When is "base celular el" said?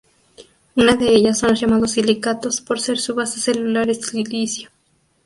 3.13-4.03